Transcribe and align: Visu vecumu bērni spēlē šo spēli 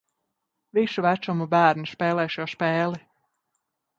Visu 0.77 1.03
vecumu 1.07 1.47
bērni 1.55 1.91
spēlē 1.91 2.27
šo 2.37 2.47
spēli 2.57 3.01